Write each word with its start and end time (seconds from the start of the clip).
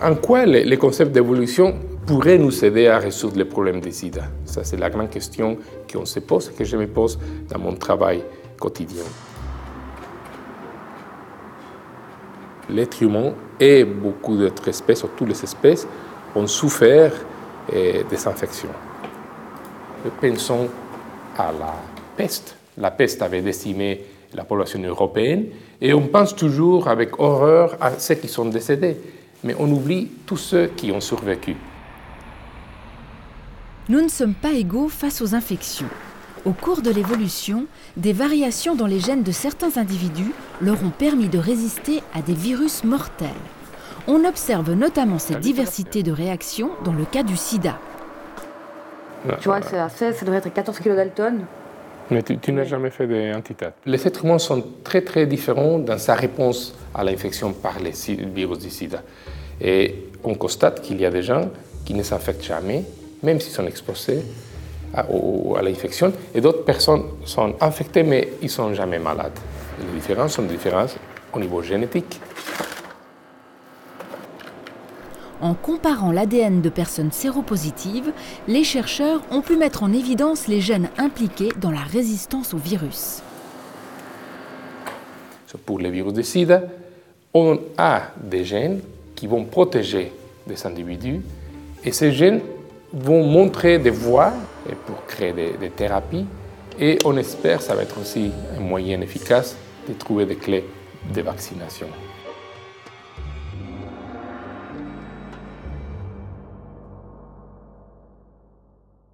En 0.00 0.14
quoi 0.14 0.46
les, 0.46 0.76
concepts 0.76 1.10
d'évolution 1.10 1.74
pourraient 2.06 2.38
nous 2.38 2.64
aider 2.64 2.86
à 2.86 2.98
résoudre 2.98 3.36
les 3.36 3.44
problèmes 3.44 3.80
des 3.80 3.90
sida? 3.90 4.22
Ça, 4.44 4.62
c'est 4.62 4.76
la 4.76 4.90
grande 4.90 5.10
question 5.10 5.58
qu'on 5.92 6.04
se 6.04 6.20
pose 6.20 6.52
que 6.56 6.62
je 6.62 6.76
me 6.76 6.86
pose 6.86 7.18
dans 7.50 7.58
mon 7.58 7.74
travail 7.74 8.22
quotidien. 8.60 9.02
L'être 12.70 13.02
humain 13.02 13.32
et 13.58 13.82
beaucoup 13.82 14.36
d'autres 14.36 14.68
espèces, 14.68 15.02
ou 15.02 15.08
toutes 15.16 15.30
les 15.30 15.42
espèces, 15.42 15.88
ont 16.36 16.46
souffert 16.46 17.12
eh, 17.72 18.04
des 18.08 18.28
infections. 18.28 18.68
Pensons 20.20 20.68
à 21.36 21.50
la 21.50 21.74
peste. 22.16 22.56
La 22.76 22.92
peste 22.92 23.20
avait 23.20 23.42
décimé 23.42 24.04
la 24.32 24.44
population 24.44 24.80
européenne 24.80 25.46
et 25.80 25.92
on 25.92 26.06
pense 26.06 26.36
toujours 26.36 26.86
avec 26.86 27.18
horreur 27.18 27.76
à 27.80 27.98
ceux 27.98 28.14
qui 28.14 28.28
sont 28.28 28.44
décédés 28.44 28.96
mais 29.44 29.54
on 29.58 29.70
oublie 29.70 30.10
tous 30.26 30.36
ceux 30.36 30.66
qui 30.66 30.92
ont 30.92 31.00
survécu. 31.00 31.56
Nous 33.88 34.00
ne 34.00 34.08
sommes 34.08 34.34
pas 34.34 34.52
égaux 34.52 34.88
face 34.88 35.22
aux 35.22 35.34
infections. 35.34 35.88
Au 36.44 36.52
cours 36.52 36.82
de 36.82 36.90
l'évolution, 36.90 37.66
des 37.96 38.12
variations 38.12 38.74
dans 38.74 38.86
les 38.86 39.00
gènes 39.00 39.22
de 39.22 39.32
certains 39.32 39.76
individus 39.76 40.32
leur 40.60 40.82
ont 40.84 40.90
permis 40.90 41.28
de 41.28 41.38
résister 41.38 42.02
à 42.14 42.22
des 42.22 42.34
virus 42.34 42.84
mortels. 42.84 43.28
On 44.06 44.24
observe 44.24 44.72
notamment 44.72 45.18
cette 45.18 45.40
diversité 45.40 46.02
de 46.02 46.12
réactions 46.12 46.70
dans 46.84 46.92
le 46.92 47.04
cas 47.04 47.22
du 47.22 47.36
sida. 47.36 47.78
Tu 49.40 49.48
vois, 49.48 49.60
ça, 49.62 49.88
ça 49.88 50.12
devrait 50.24 50.38
être 50.38 50.52
14 50.52 50.78
kg 50.78 50.94
d'Alton. 50.94 51.40
Mais 52.10 52.22
tu, 52.22 52.52
n'as 52.52 52.64
jamais 52.64 52.90
fait 52.90 53.06
d'antithèse. 53.06 53.72
Les 53.84 54.06
êtres 54.06 54.24
humains 54.24 54.38
sont 54.38 54.64
très 54.82 55.02
très 55.02 55.26
différents 55.26 55.78
dans 55.78 55.98
sa 55.98 56.14
réponse 56.14 56.74
à 56.94 57.04
l'infection 57.04 57.52
par 57.52 57.78
les 57.80 57.92
virus 58.34 58.58
du 58.58 58.70
sida. 58.70 59.02
Et 59.60 60.06
on 60.24 60.34
constate 60.34 60.80
qu'il 60.80 61.00
y 61.00 61.04
a 61.04 61.10
des 61.10 61.22
gens 61.22 61.50
qui 61.84 61.94
ne 61.94 62.02
s'infectent 62.02 62.44
jamais, 62.44 62.84
même 63.22 63.40
s'ils 63.40 63.52
sont 63.52 63.66
exposés 63.66 64.22
à, 64.94 65.00
à 65.00 65.62
l'infection, 65.62 66.12
et 66.34 66.40
d'autres 66.40 66.64
personnes 66.64 67.02
sont 67.24 67.54
infectées 67.60 68.02
mais 68.02 68.28
ils 68.40 68.46
ne 68.46 68.50
sont 68.50 68.72
jamais 68.72 68.98
malades. 68.98 69.38
les 69.80 70.00
différences 70.00 70.34
sont 70.34 70.42
des 70.42 70.54
différences 70.54 70.96
au 71.32 71.38
niveau 71.38 71.62
génétique. 71.62 72.20
En 75.40 75.54
comparant 75.54 76.10
l'ADN 76.10 76.60
de 76.60 76.68
personnes 76.68 77.12
séropositives, 77.12 78.12
les 78.48 78.64
chercheurs 78.64 79.22
ont 79.30 79.40
pu 79.40 79.56
mettre 79.56 79.84
en 79.84 79.92
évidence 79.92 80.48
les 80.48 80.60
gènes 80.60 80.88
impliqués 80.98 81.50
dans 81.60 81.70
la 81.70 81.82
résistance 81.82 82.54
au 82.54 82.58
virus. 82.58 83.22
Pour 85.64 85.78
les 85.78 85.90
virus 85.90 86.12
de 86.12 86.22
sida, 86.22 86.62
on 87.34 87.58
a 87.76 88.02
des 88.22 88.44
gènes 88.44 88.80
qui 89.14 89.26
vont 89.26 89.44
protéger 89.44 90.12
des 90.46 90.66
individus 90.66 91.20
et 91.84 91.92
ces 91.92 92.12
gènes 92.12 92.40
vont 92.92 93.24
montrer 93.24 93.78
des 93.78 93.90
voies 93.90 94.32
pour 94.86 95.04
créer 95.06 95.32
des, 95.32 95.52
des 95.52 95.70
thérapies 95.70 96.26
et 96.80 96.98
on 97.04 97.16
espère 97.16 97.58
que 97.58 97.64
ça 97.64 97.74
va 97.74 97.82
être 97.82 98.00
aussi 98.00 98.30
un 98.56 98.60
moyen 98.60 99.00
efficace 99.00 99.56
de 99.88 99.94
trouver 99.94 100.26
des 100.26 100.36
clés 100.36 100.64
de 101.14 101.20
vaccination. 101.22 101.86